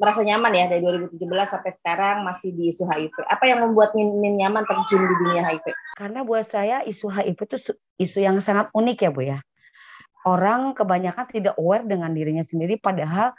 [0.00, 1.20] merasa nyaman ya dari 2017
[1.52, 3.12] sampai sekarang masih di isu HIV.
[3.28, 5.66] Apa yang membuat Min, Min nyaman terjun di dunia HIV?
[5.92, 9.38] Karena buat saya isu HIV itu isu yang sangat unik ya Bu ya
[10.26, 13.32] orang kebanyakan tidak aware dengan dirinya sendiri padahal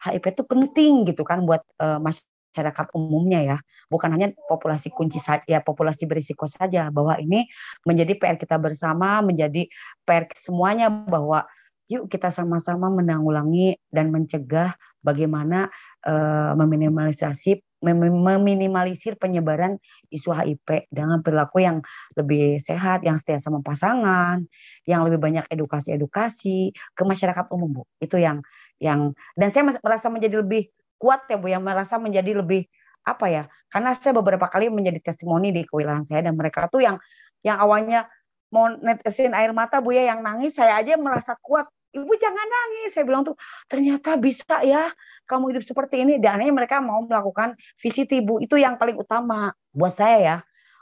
[0.00, 3.58] HIV itu penting gitu kan buat uh, masyarakat umumnya ya.
[3.92, 7.48] Bukan hanya populasi kunci saja ya populasi berisiko saja bahwa ini
[7.84, 9.68] menjadi PR kita bersama menjadi
[10.04, 11.44] PR semuanya bahwa
[11.90, 15.68] yuk kita sama-sama menanggulangi dan mencegah bagaimana
[16.06, 19.80] uh, meminimalisasi meminimalisir penyebaran
[20.12, 21.80] isu HIV dengan perilaku yang
[22.14, 24.44] lebih sehat, yang setia sama pasangan,
[24.84, 27.82] yang lebih banyak edukasi-edukasi ke masyarakat umum, Bu.
[27.98, 28.44] Itu yang
[28.80, 30.68] yang dan saya merasa menjadi lebih
[31.00, 32.68] kuat ya Bu, yang merasa menjadi lebih
[33.08, 33.42] apa ya?
[33.72, 37.00] Karena saya beberapa kali menjadi testimoni di kewilayahan saya dan mereka tuh yang
[37.40, 38.04] yang awalnya
[38.52, 42.90] mau netesin air mata Bu ya yang nangis, saya aja merasa kuat ibu jangan nangis.
[42.94, 44.90] Saya bilang tuh ternyata bisa ya
[45.26, 46.18] kamu hidup seperti ini.
[46.22, 48.38] Dan akhirnya mereka mau melakukan visit ibu.
[48.42, 50.36] Itu yang paling utama buat saya ya.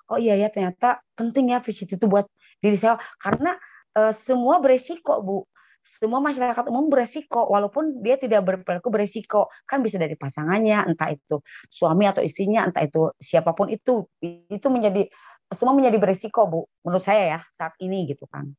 [0.09, 2.29] Oh iya ya ternyata penting ya visit itu buat
[2.61, 2.97] diri saya.
[3.21, 3.57] Karena
[3.93, 5.39] e, semua beresiko bu.
[5.89, 11.41] Semua masyarakat umum beresiko, walaupun dia tidak berperilaku beresiko, kan bisa dari pasangannya, entah itu
[11.73, 15.09] suami atau istrinya, entah itu siapa pun itu, itu menjadi
[15.49, 18.53] semua menjadi beresiko bu, menurut saya ya saat ini gitu kan.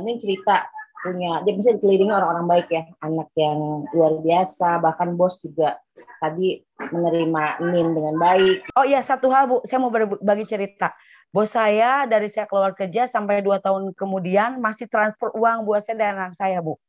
[0.00, 0.64] Ini cerita
[1.04, 5.76] punya dia bisa dikelilingi orang-orang baik ya anak yang luar biasa bahkan bos juga
[6.16, 8.72] tadi menerima Nin dengan baik.
[8.72, 10.96] Oh iya satu hal bu saya mau berbagi cerita.
[11.28, 16.00] Bos saya dari saya keluar kerja sampai dua tahun kemudian masih transfer uang buat saya
[16.00, 16.80] dan anak saya bu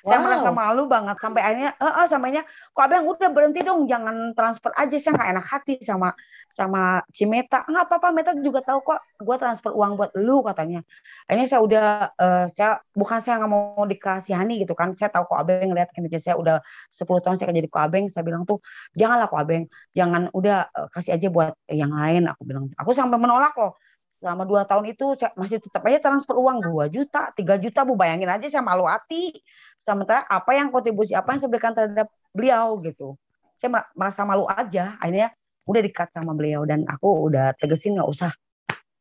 [0.00, 0.24] saya wow.
[0.24, 4.72] merasa malu banget sampai akhirnya eh eh sampainya kok abang udah berhenti dong jangan transfer
[4.76, 4.96] aja.
[4.96, 6.08] Saya nggak enak hati sama
[6.50, 10.80] sama Cimeta nggak apa-apa Meta juga tahu kok gue transfer uang buat lu katanya.
[11.28, 15.38] Akhirnya saya udah uh, saya bukan saya nggak mau dikasihani gitu kan saya tahu kok
[15.42, 16.56] abang ngeliat kinerja saya udah
[16.90, 18.58] 10 tahun saya kerja di kok abang saya bilang tuh
[18.96, 22.72] janganlah kok abang jangan udah uh, kasih aja buat yang lain aku bilang.
[22.80, 23.76] Aku sampai menolak loh
[24.20, 27.96] selama dua tahun itu saya masih tetap aja transfer uang dua juta, tiga juta, bu
[27.96, 29.40] bayangin aja saya malu hati.
[29.80, 33.16] Sementara apa yang kontribusi apa yang saya berikan terhadap beliau gitu,
[33.56, 35.00] saya merasa malu aja.
[35.00, 35.32] Akhirnya
[35.64, 38.30] udah dikat sama beliau dan aku udah tegesin nggak usah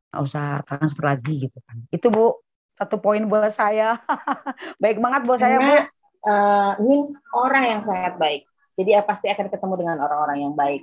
[0.10, 1.78] nggak usah transfer lagi gitu kan.
[1.92, 2.40] Itu bu
[2.80, 4.00] satu poin buat saya.
[4.82, 5.76] baik banget buat saya bu.
[6.20, 6.98] Uh, ini
[7.36, 8.48] orang yang sangat baik.
[8.80, 10.80] Jadi ya pasti akan ketemu dengan orang-orang yang baik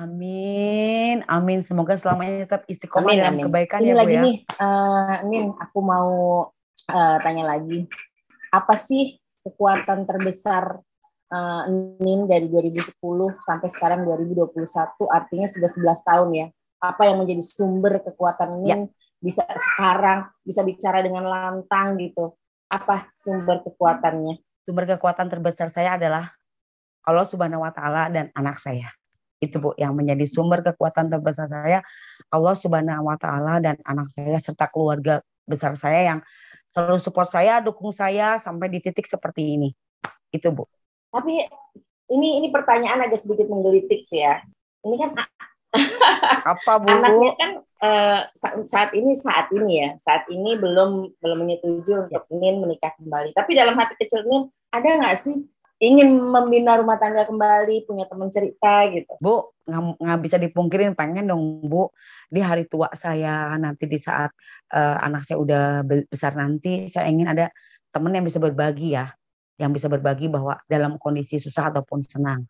[0.00, 1.60] Amin, amin.
[1.60, 4.22] Semoga selamanya tetap istiqomah dalam kebaikan Ini ya, lagi Bu ya.
[4.24, 6.12] nih, uh, Nin, aku mau
[6.88, 7.84] uh, tanya lagi.
[8.48, 10.80] Apa sih kekuatan terbesar
[11.28, 11.62] uh,
[12.00, 12.96] Nin dari 2010
[13.44, 14.56] sampai sekarang 2021,
[15.04, 16.46] artinya sudah 11 tahun ya.
[16.80, 18.76] Apa yang menjadi sumber kekuatan Nin ya.
[19.20, 22.40] bisa sekarang, bisa bicara dengan lantang gitu.
[22.72, 24.64] Apa sumber kekuatannya?
[24.64, 26.32] Sumber kekuatan terbesar saya adalah
[27.04, 28.88] Allah Subhanahu wa taala dan anak saya
[29.40, 31.80] itu Bu yang menjadi sumber kekuatan terbesar saya
[32.28, 36.20] Allah Subhanahu wa taala dan anak saya serta keluarga besar saya yang
[36.70, 39.68] selalu support saya, dukung saya sampai di titik seperti ini.
[40.30, 40.64] Itu Bu.
[41.10, 41.42] Tapi
[42.14, 44.38] ini ini pertanyaan agak sedikit menggelitik sih ya.
[44.86, 45.10] Ini kan
[46.54, 46.86] apa Bu?
[46.86, 47.50] Anaknya kan
[47.82, 48.20] uh,
[48.66, 53.34] saat ini saat ini ya, saat ini belum belum menyetujui untuk ingin menikah kembali.
[53.34, 55.42] Tapi dalam hati kecil ini ada nggak sih
[55.80, 59.16] ingin membina rumah tangga kembali, punya teman cerita gitu.
[59.16, 59.56] Bu,
[59.96, 61.88] nggak bisa dipungkirin pengen dong Bu
[62.28, 64.30] di hari tua saya nanti di saat
[64.76, 65.64] uh, anak saya udah
[66.06, 67.48] besar nanti saya ingin ada
[67.90, 69.08] teman yang bisa berbagi ya.
[69.60, 72.48] yang bisa berbagi bahwa dalam kondisi susah ataupun senang.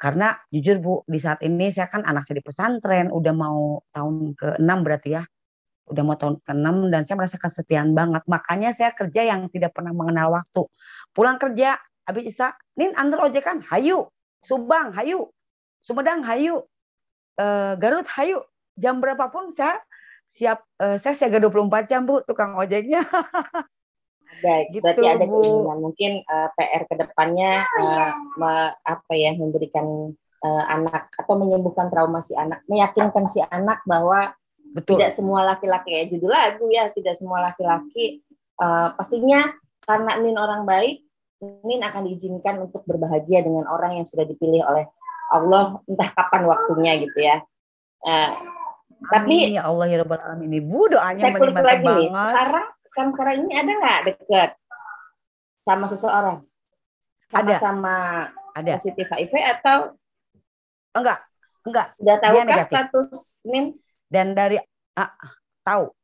[0.00, 4.32] Karena jujur Bu, di saat ini saya kan anak saya di pesantren, udah mau tahun
[4.32, 5.28] ke-6 berarti ya.
[5.92, 8.24] Udah mau tahun ke-6 dan saya merasa kesepian banget.
[8.24, 10.64] Makanya saya kerja yang tidak pernah mengenal waktu.
[11.12, 11.76] Pulang kerja,
[12.08, 14.08] habis Isa, Nin antar ojek kan, hayu.
[14.40, 15.28] Subang, hayu.
[15.84, 16.64] Sumedang, hayu.
[17.36, 18.40] Uh, Garut, hayu.
[18.80, 19.84] Jam berapapun saya
[20.24, 23.04] siap, uh, saya siaga 24 jam Bu, tukang ojeknya.
[24.38, 28.52] ada gitu, berarti ada keinginan mungkin uh, eh, PR ke depannya uh, me,
[28.86, 34.30] apa ya memberikan uh, anak atau menyembuhkan trauma si anak meyakinkan si anak bahwa
[34.76, 35.00] Betul.
[35.00, 38.22] tidak semua laki-laki ya judul lagu ya tidak semua laki-laki
[38.62, 39.48] uh, pastinya
[39.82, 41.07] karena Min orang baik
[41.38, 44.90] Min akan diizinkan untuk berbahagia dengan orang yang sudah dipilih oleh
[45.30, 47.38] Allah entah kapan waktunya gitu ya
[48.02, 48.32] uh,
[49.06, 52.02] tapi ya Allah ya Rabbal Alamin Ibu doanya saya kulik lagi banget.
[52.02, 52.08] nih.
[52.10, 54.50] Sekarang sekarang sekarang ini ada nggak deket
[55.62, 56.36] sama seseorang?
[57.30, 57.96] Sama-sama
[58.56, 58.72] ada.
[58.74, 59.94] positif HIV atau
[60.98, 61.18] enggak?
[61.62, 61.86] Enggak.
[61.94, 63.78] Sudah tahu kan status NIM?
[64.10, 64.58] Dan dari
[64.98, 65.12] ah,
[65.62, 65.94] tahu.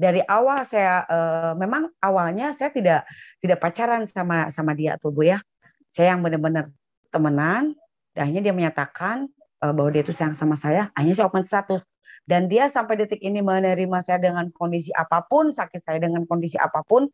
[0.00, 3.04] Dari awal saya uh, memang awalnya saya tidak
[3.36, 5.44] tidak pacaran sama sama dia tuh Bu ya.
[5.92, 6.72] Saya yang benar-benar
[7.12, 7.76] temenan,
[8.16, 9.28] dan akhirnya dia menyatakan
[9.60, 11.84] uh, bahwa dia itu sayang sama saya, akhirnya saya open status
[12.24, 16.54] dan dia sampai detik ini menerima saya dengan kondisi apa pun, sakit saya dengan kondisi
[16.56, 17.10] apa pun,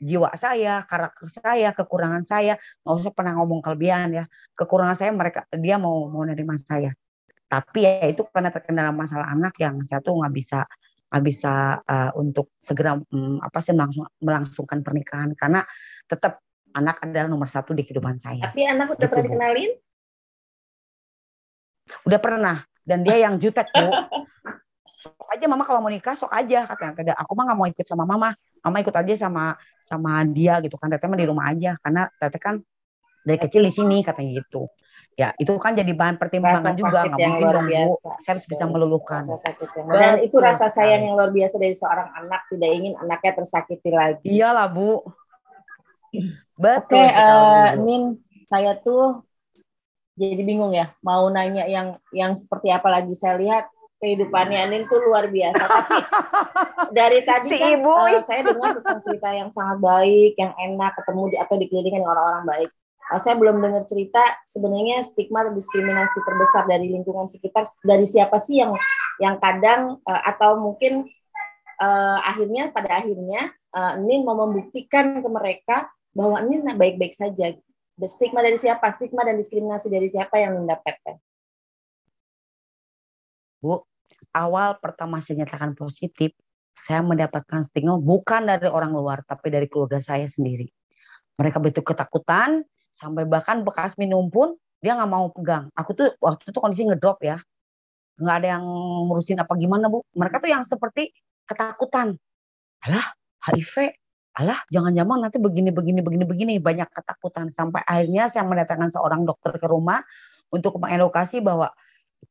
[0.00, 4.24] jiwa saya, karakter saya, kekurangan saya, nggak usah pernah ngomong kelebihan ya,
[4.56, 6.90] kekurangan saya mereka dia mau mau menerima saya.
[7.46, 10.66] Tapi ya itu karena terkendala masalah anak yang saya tuh nggak bisa
[11.22, 15.30] bisa uh, untuk segera um, apa sih melangsung, melangsungkan pernikahan.
[15.38, 15.62] Karena
[16.06, 16.42] tetap
[16.74, 18.50] anak adalah nomor satu di kehidupan saya.
[18.50, 19.72] Tapi anak udah gitu, pernah dikenalin?
[22.06, 22.56] Udah pernah.
[22.86, 23.86] Dan dia yang jutek bu.
[25.06, 27.14] Sok aja mama kalau mau nikah sok aja katanya.
[27.22, 28.34] Aku mah nggak mau ikut sama mama.
[28.64, 29.54] Mama ikut aja sama
[29.86, 30.90] sama dia gitu kan.
[30.90, 31.78] Teteh mah di rumah aja.
[31.78, 32.58] Karena teteh kan
[33.22, 34.70] dari kecil di sini katanya gitu
[35.16, 37.96] ya itu kan jadi bahan pertimbangan rasa juga nggak mungkin dong bu.
[38.04, 39.24] saya harus bisa meluluhkan.
[39.88, 44.28] Dan itu rasa sayang yang luar biasa dari seorang anak tidak ingin anaknya tersakiti lagi.
[44.28, 45.00] Iyalah bu.
[46.60, 49.24] Betul Oke, uh, Nin saya tuh
[50.16, 53.16] jadi bingung ya mau nanya yang yang seperti apa lagi.
[53.16, 53.72] Saya lihat
[54.04, 55.64] kehidupannya Anin tuh luar biasa.
[55.72, 55.96] Tapi
[56.92, 57.88] dari tadi si kan ibu.
[57.88, 62.44] Uh, saya dengar tentang cerita yang sangat baik yang enak ketemu di, atau dikelilingi orang-orang
[62.44, 62.70] baik
[63.14, 68.58] saya belum dengar cerita sebenarnya stigma dan diskriminasi terbesar dari lingkungan sekitar dari siapa sih
[68.58, 68.74] yang
[69.22, 71.06] yang kadang uh, atau mungkin
[71.78, 75.86] uh, akhirnya pada akhirnya uh, Nin mau membuktikan ke mereka
[76.18, 77.54] bahwa Nin baik-baik saja
[78.04, 78.92] stigma dari siapa?
[78.92, 81.16] Stigma dan diskriminasi dari siapa yang mendapatkan?
[83.64, 83.80] Bu,
[84.36, 86.36] awal pertama saya nyatakan positif,
[86.76, 90.68] saya mendapatkan stigma bukan dari orang luar, tapi dari keluarga saya sendiri.
[91.40, 95.68] Mereka betul ketakutan, sampai bahkan bekas minum pun dia nggak mau pegang.
[95.76, 97.40] Aku tuh waktu itu kondisi ngedrop ya,
[98.20, 98.64] nggak ada yang
[99.08, 100.04] ngurusin apa gimana bu.
[100.16, 101.12] Mereka tuh yang seperti
[101.44, 102.16] ketakutan.
[102.84, 103.06] Alah,
[103.44, 103.92] HIV,
[104.36, 109.56] alah jangan-jangan nanti begini begini begini begini banyak ketakutan sampai akhirnya saya mendatangkan seorang dokter
[109.56, 110.04] ke rumah
[110.52, 111.72] untuk mengedukasi bahwa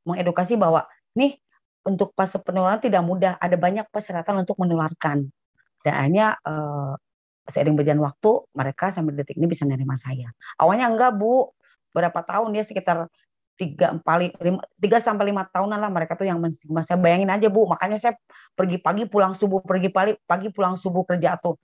[0.05, 0.85] mengedukasi bahwa
[1.17, 1.41] nih
[1.81, 5.33] untuk fase penularan tidak mudah ada banyak persyaratan untuk menularkan
[5.81, 6.93] dan akhirnya eh,
[7.45, 10.27] seiring berjalan waktu mereka sampai detik ini bisa menerima saya.
[10.57, 11.53] Awalnya enggak bu.
[11.95, 13.07] Berapa tahun dia sekitar
[13.55, 14.35] tiga empat
[14.75, 16.83] tiga sampai lima tahunan lah mereka tuh yang menstigma.
[16.83, 17.69] Saya bayangin aja bu.
[17.69, 18.13] Makanya saya
[18.57, 21.55] pergi pagi pulang subuh pergi pagi pagi pulang subuh kerja tuh.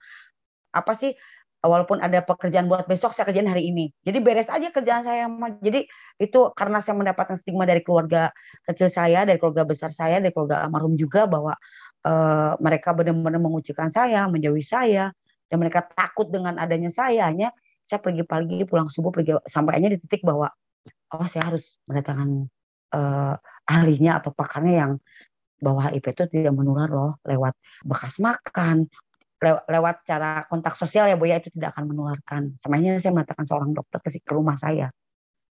[0.72, 1.12] Apa sih?
[1.62, 3.94] Walaupun ada pekerjaan buat besok saya kerjain hari ini.
[4.02, 5.30] Jadi beres aja kerjaan saya.
[5.62, 5.86] Jadi
[6.18, 8.34] itu karena saya mendapatkan stigma dari keluarga
[8.66, 11.54] kecil saya, dari keluarga besar saya, dari keluarga almarhum juga bahwa
[12.02, 15.14] uh, mereka benar-benar mengucilkan saya, menjauhi saya,
[15.52, 17.28] dan mereka takut dengan adanya saya.
[17.28, 17.52] Hanya
[17.84, 20.48] saya pergi pagi, pulang subuh, pergi sampainya di titik bahwa
[21.12, 22.48] oh saya harus mendatangkan
[22.96, 23.36] uh,
[23.68, 24.92] ahlinya atau pakarnya yang
[25.60, 27.52] bahwa HIV itu tidak menular loh lewat
[27.84, 28.88] bekas makan,
[29.44, 32.42] lewat cara kontak sosial ya Bu ya itu tidak akan menularkan.
[32.56, 34.88] Samanya saya mengatakan seorang dokter ke, rumah saya.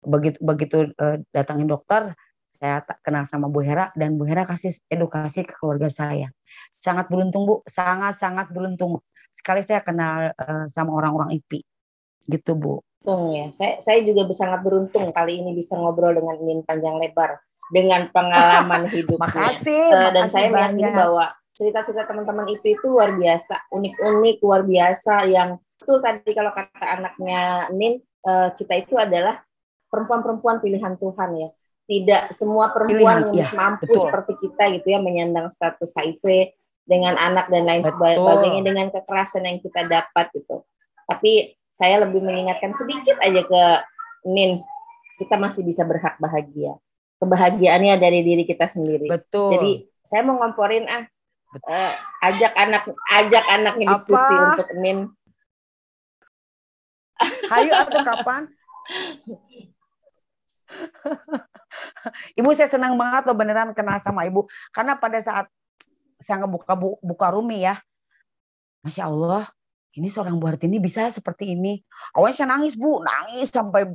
[0.05, 2.13] Begitu begitu uh, datangin dokter,
[2.57, 6.33] saya kenal sama Bu Hera dan Bu Hera kasih edukasi ke keluarga saya.
[6.73, 9.01] Sangat beruntung Bu, sangat sangat beruntung.
[9.31, 11.62] Sekali saya kenal uh, sama orang-orang IP.
[12.27, 12.83] Gitu Bu.
[13.07, 13.47] Untung ya.
[13.55, 17.38] Saya saya juga sangat beruntung kali ini bisa ngobrol dengan Min panjang lebar
[17.71, 19.23] dengan pengalaman hidupnya.
[19.27, 24.62] makasih, uh, dan makasih saya meyakini bahwa cerita-cerita teman-teman IP itu luar biasa, unik-unik, luar
[24.62, 29.40] biasa yang itu tadi kalau kata anaknya Nin, uh, kita itu adalah
[29.88, 31.49] perempuan-perempuan pilihan Tuhan ya.
[31.87, 34.11] Tidak semua perempuan yang ya, mampu betul.
[34.11, 36.51] seperti kita gitu ya menyandang status HIV
[36.83, 37.99] dengan anak dan lain betul.
[37.99, 40.66] sebagainya dengan kekerasan yang kita dapat gitu.
[41.07, 43.62] Tapi saya lebih mengingatkan sedikit aja ke
[44.27, 44.59] Nin,
[45.22, 46.75] kita masih bisa berhak bahagia.
[47.22, 49.07] Kebahagiaannya dari diri kita sendiri.
[49.07, 49.55] Betul.
[49.55, 49.72] Jadi
[50.03, 51.07] saya mau ngomporin ah,
[51.66, 51.92] uh,
[52.27, 52.83] ajak anak,
[53.14, 54.46] ajak anaknya diskusi Apa?
[54.55, 54.99] untuk Nin.
[57.49, 58.42] Hayu atau kapan?
[62.39, 65.47] ibu saya senang banget loh beneran kenal sama ibu karena pada saat
[66.21, 67.77] saya ngebuka bu, buka rumi ya,
[68.81, 69.45] masya Allah,
[69.97, 71.81] ini seorang Bu Hartini bisa seperti ini.
[72.17, 73.93] Awalnya saya nangis bu, nangis sampai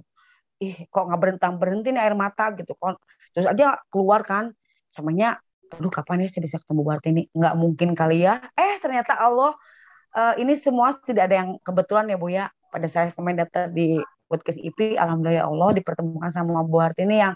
[0.61, 2.97] ih kok nggak berhenti berhenti nih air mata gitu kan.
[3.33, 4.53] Terus aja keluar kan,
[4.93, 5.41] samanya,
[5.73, 7.21] aduh kapan ya saya bisa ketemu Bu Hartini?
[7.33, 8.37] Nggak mungkin kali ya.
[8.53, 9.57] Eh ternyata Allah
[10.13, 12.45] uh, ini semua tidak ada yang kebetulan ya Bu ya.
[12.71, 13.99] Pada saya kemarin daftar di
[14.31, 17.35] podcast IP, alhamdulillah ya Allah dipertemukan sama Bu Hartini yang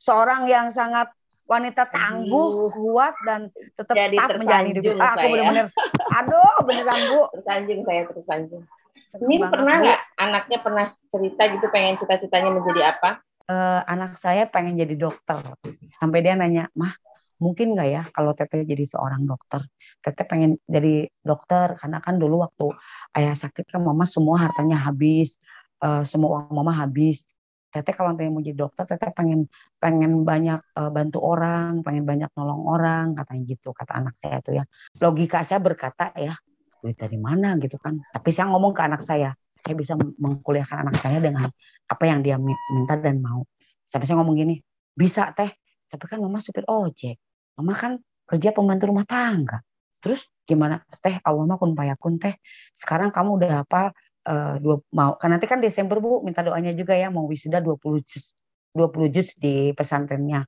[0.00, 1.12] seorang yang sangat
[1.44, 4.82] wanita tangguh, kuat dan tetap Jadi tetap menjalani hidup.
[4.96, 5.30] Ah, aku saya.
[5.34, 5.66] bener-bener,
[6.14, 7.20] aduh beneran Bu.
[7.34, 8.64] Tersanjung saya tersanjung.
[9.10, 13.18] Banget, pernah nggak anaknya pernah cerita gitu pengen cita-citanya menjadi apa?
[13.50, 15.42] Eh, anak saya pengen jadi dokter.
[15.90, 16.94] Sampai dia nanya, mah
[17.42, 19.66] mungkin nggak ya kalau Teteh jadi seorang dokter?
[19.98, 22.70] Teteh pengen jadi dokter karena kan dulu waktu
[23.18, 25.34] ayah sakit kan mama semua hartanya habis,
[25.82, 27.26] eh, semua uang mama habis.
[27.70, 29.46] Teteh kalau nanti mau jadi dokter, Teteh pengen
[29.78, 34.58] pengen banyak eh, bantu orang, pengen banyak nolong orang, katanya gitu kata anak saya tuh
[34.58, 34.64] ya.
[35.02, 36.34] Logika saya berkata ya,
[36.82, 37.94] duit dari mana gitu kan?
[38.10, 39.30] Tapi saya ngomong ke anak saya,
[39.62, 41.46] saya bisa mengkuliahkan anak saya dengan
[41.90, 43.44] apa yang dia mi- minta dan mau.
[43.86, 44.54] Sampai saya ngomong gini,
[44.94, 45.50] bisa teh,
[45.90, 47.18] tapi kan mama supir ojek,
[47.58, 47.92] mama kan
[48.26, 49.60] kerja pembantu rumah tangga.
[50.00, 51.20] Terus gimana teh?
[51.22, 52.34] Allah mah kun payakun teh.
[52.72, 53.92] Sekarang kamu udah apa?
[54.26, 58.04] Eh, dua mau kan nanti kan Desember Bu minta doanya juga ya mau wisuda 20
[58.04, 58.34] juz
[58.74, 60.46] 20 juz di pesantrennya.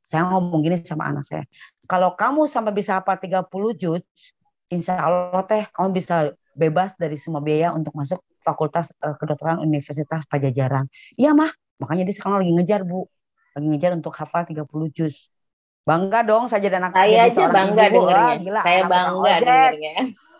[0.00, 1.44] Saya ngomong gini sama anak saya.
[1.84, 3.44] Kalau kamu sampai bisa apa 30
[3.76, 4.04] juz,
[4.72, 10.24] insya Allah teh kamu bisa bebas dari semua biaya untuk masuk fakultas eh, kedokteran Universitas
[10.24, 10.88] Pajajaran.
[11.20, 13.04] Iya mah, makanya dia sekarang lagi ngejar bu,
[13.52, 14.64] lagi ngejar untuk hafal 30
[14.96, 15.28] juz.
[15.84, 18.00] Bangga dong saya jadi anak Saya aja bangga ibu.
[18.04, 18.36] Wah, dengernya.
[18.44, 19.94] gila, saya anak bangga dengernya.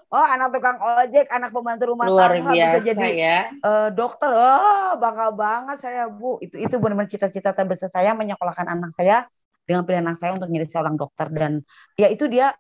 [0.08, 3.36] Oh anak tukang ojek, anak pembantu rumah Luar tangga bisa jadi ya.
[3.60, 4.30] eh, dokter.
[4.32, 6.40] Oh bangga banget saya bu.
[6.40, 9.28] Itu itu benar-benar cita-cita terbesar saya menyekolahkan anak saya
[9.68, 11.60] dengan pilihan anak saya untuk menjadi seorang dokter dan
[12.00, 12.56] ya itu dia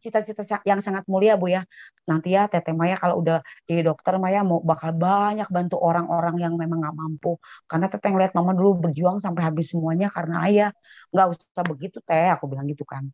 [0.00, 1.64] cita-cita yang sangat mulia bu ya.
[2.04, 6.52] Nanti ya Teteh Maya kalau udah jadi dokter Maya mau bakal banyak bantu orang-orang yang
[6.60, 7.40] memang nggak mampu.
[7.64, 10.70] Karena Teteh ngeliat mama dulu berjuang sampai habis semuanya karena ayah.
[11.12, 13.08] Nggak usah begitu Teh, aku bilang gitu kan.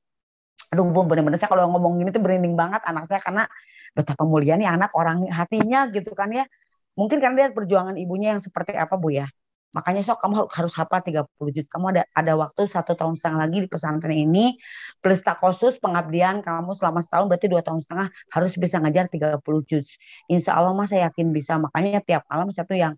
[0.74, 3.46] Aduh bu bener-bener saya kalau ngomong gini tuh berinding banget anak saya karena
[3.96, 6.44] betapa mulia nih anak orang hatinya gitu kan ya.
[6.96, 9.28] Mungkin karena dia perjuangan ibunya yang seperti apa bu ya.
[9.76, 11.68] Makanya sok kamu harus hafal 30 juz.
[11.68, 14.56] Kamu ada ada waktu satu tahun setengah lagi di pesantren ini.
[15.04, 19.36] Plus tak khusus pengabdian kamu selama setahun berarti dua tahun setengah harus bisa ngajar 30
[19.68, 20.00] juz.
[20.32, 21.60] Insya Allah mas saya yakin bisa.
[21.60, 22.96] Makanya tiap malam saya tuh yang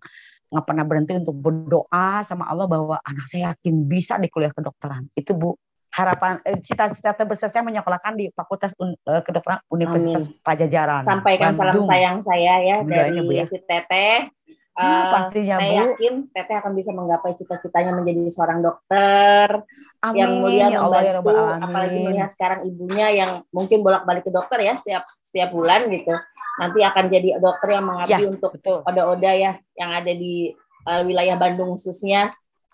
[0.49, 5.11] nggak pernah berhenti untuk berdoa sama Allah bahwa anak saya yakin bisa di kuliah kedokteran.
[5.19, 11.01] Itu bu harapan eh, cita-cita terbesar saya menyekolahkan di Fakultas Un- eh, Kedokteran Universitas Pajajaran.
[11.01, 11.87] Sampaikan salam Bandung.
[11.87, 13.45] sayang saya ya dari Bu, ya.
[13.45, 14.29] si Teteh.
[14.71, 15.77] Ya, Eh, pastinya saya Bu.
[15.91, 19.65] yakin Teteh akan bisa menggapai cita-citanya menjadi seorang dokter
[19.99, 21.59] Amin yang mulia ya Allah ya membantu Alamin.
[21.61, 26.15] apalagi melihat sekarang ibunya yang mungkin bolak-balik ke dokter ya setiap setiap bulan gitu
[26.55, 31.35] nanti akan jadi dokter yang mengabdi Ya, untuk oda-oda ya yang ada di eh, wilayah
[31.35, 32.31] Bandung khususnya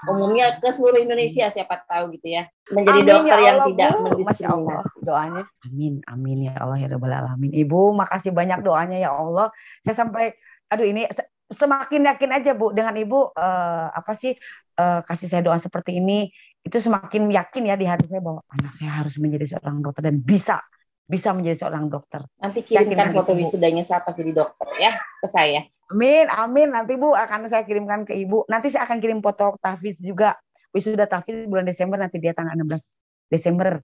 [0.10, 3.90] umumnya ke seluruh Indonesia siapa tahu gitu ya menjadi Amin dokter ya yang Allah, tidak
[3.90, 4.04] Bu.
[4.10, 5.44] Mendiskriminasi doanya.
[5.70, 7.52] Amin, amin ya Allah ya Rabbal Alamin.
[7.54, 9.54] Ibu, makasih banyak doanya ya Allah.
[9.86, 10.34] Saya sampai,
[10.74, 14.34] aduh ini se- semakin yakin aja Bu dengan Ibu eh, apa sih
[14.82, 16.34] eh, kasih saya doa seperti ini
[16.66, 20.18] itu semakin yakin ya di hati saya bahwa anak saya harus menjadi seorang dokter dan
[20.18, 20.58] bisa
[21.06, 22.26] bisa menjadi seorang dokter.
[22.42, 26.70] nanti kirimkan foto wisudanya siapa jadi dokter ya ke saya Amin, amin.
[26.70, 28.48] Nanti Bu akan saya kirimkan ke Ibu.
[28.48, 30.34] Nanti saya akan kirim foto Tafiz juga.
[30.72, 33.80] Wisuda Tafiz bulan Desember nanti dia tanggal 16 Desember.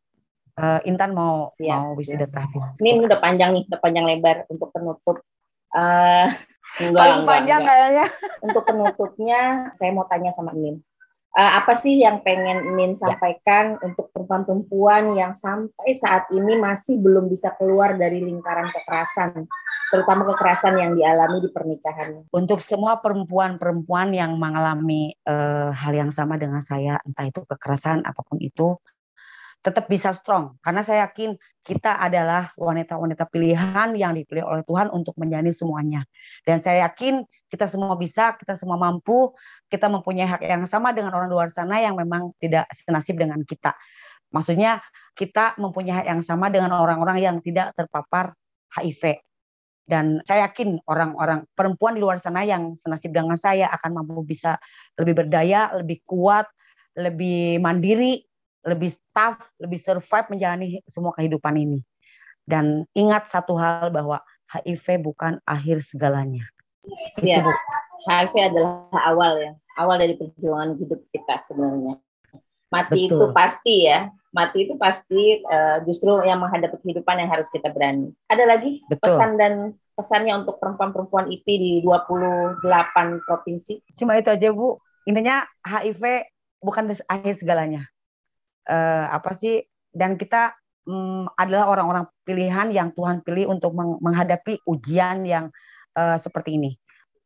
[0.52, 2.64] Eh, Intan mau Siap, mau wisuda Tafiz.
[2.80, 5.18] ini udah panjang nih udah panjang lebar untuk penutup
[5.72, 6.28] Eh
[6.84, 7.72] enggak, Paling enggak, panjang enggak.
[7.72, 8.06] kayaknya.
[8.42, 9.40] untuk penutupnya
[9.72, 10.84] saya mau tanya sama Nin.
[11.32, 13.08] Eh, apa sih yang pengen Nin Ya.
[13.08, 19.48] sampaikan untuk perempuan-perempuan yang sampai saat ini masih belum bisa keluar dari lingkaran kekerasan,
[19.92, 22.26] terutama kekerasan yang dialami di pernikahan?
[22.32, 28.24] Untuk semua perempuan-perempuan yang mengalami eh, hal yang sama dengan saya, entah itu kekerasan apa
[28.24, 28.80] pun itu,
[29.62, 30.58] tetap bisa strong.
[30.66, 36.02] Karena saya yakin kita adalah wanita-wanita pilihan yang dipilih oleh Tuhan untuk menjalani semuanya.
[36.42, 37.22] Dan saya yakin
[37.52, 39.36] kita semua bisa, kita semua mampu,
[39.70, 43.78] kita mempunyai hak yang sama dengan orang luar sana yang memang tidak senasib dengan kita.
[44.34, 44.82] Maksudnya
[45.14, 48.34] kita mempunyai hak yang sama dengan orang-orang yang tidak terpapar
[48.74, 49.22] HIV.
[49.92, 54.56] Dan saya yakin orang-orang perempuan di luar sana yang senasib dengan saya akan mampu bisa
[54.96, 56.48] lebih berdaya, lebih kuat,
[56.96, 58.24] lebih mandiri,
[58.64, 61.84] lebih tough, lebih survive menjalani semua kehidupan ini.
[62.48, 66.48] Dan ingat satu hal bahwa HIV bukan akhir segalanya.
[67.20, 67.52] Itu,
[68.08, 72.00] HIV adalah awal ya, awal dari perjuangan hidup kita sebenarnya.
[72.72, 73.20] Mati Betul.
[73.20, 78.16] itu pasti ya, mati itu pasti uh, justru yang menghadapi kehidupan yang harus kita berani.
[78.32, 79.04] Ada lagi Betul.
[79.04, 79.54] pesan dan
[79.96, 82.64] pesannya untuk perempuan-perempuan IP di 28
[83.28, 83.82] provinsi?
[83.96, 84.80] Cuma itu aja Bu.
[85.06, 86.30] Intinya HIV
[86.62, 87.90] bukan akhir segalanya.
[88.70, 89.66] Uh, apa sih?
[89.92, 90.56] Dan kita
[90.88, 95.50] um, adalah orang-orang pilihan yang Tuhan pilih untuk menghadapi ujian yang
[95.98, 96.72] uh, seperti ini.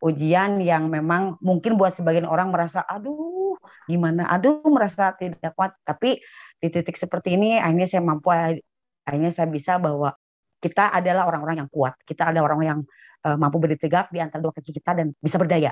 [0.03, 3.57] Ujian yang memang mungkin buat sebagian orang merasa, aduh
[3.89, 5.73] gimana, aduh merasa tidak kuat.
[5.81, 6.19] Tapi
[6.59, 8.29] di titik seperti ini akhirnya saya mampu,
[9.05, 10.13] akhirnya saya bisa bahwa
[10.59, 11.95] kita adalah orang-orang yang kuat.
[12.03, 12.79] Kita adalah orang yang
[13.25, 15.71] uh, mampu berdiri tegak di antara dua kaki kita dan bisa berdaya.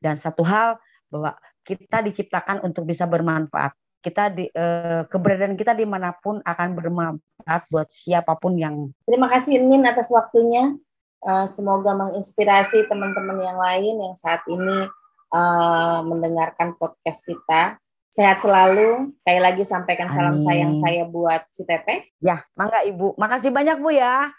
[0.00, 0.76] Dan satu hal
[1.08, 3.72] bahwa kita diciptakan untuk bisa bermanfaat.
[4.04, 8.92] Kita di uh, keberadaan kita di mana pun akan bermanfaat buat siapa pun yang.
[9.08, 10.76] Terima kasih Nin atas waktunya.
[11.24, 14.84] Uh, semoga menginspirasi teman-teman yang lain yang saat ini
[15.32, 17.80] uh, mendengarkan podcast kita.
[18.14, 19.10] Sehat selalu.
[19.18, 20.46] Sekali lagi sampaikan salam Amin.
[20.46, 22.14] sayang saya buat si Teteh.
[22.22, 23.18] Ya, mangga Ibu.
[23.18, 24.30] Makasih banyak Bu ya.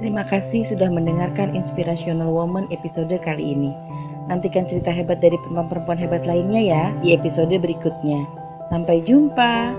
[0.00, 3.76] Terima kasih sudah mendengarkan Inspirational Woman episode kali ini.
[4.24, 8.24] Nantikan cerita hebat dari perempuan-perempuan hebat lainnya ya di episode berikutnya.
[8.72, 9.76] Sampai jumpa.